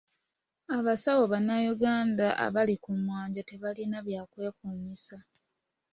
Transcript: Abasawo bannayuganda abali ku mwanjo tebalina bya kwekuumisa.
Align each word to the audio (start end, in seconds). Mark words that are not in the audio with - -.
Abasawo 0.77 1.23
bannayuganda 1.31 2.27
abali 2.45 2.75
ku 2.83 2.91
mwanjo 3.01 3.41
tebalina 3.49 3.97
bya 4.07 4.21
kwekuumisa. 4.31 5.17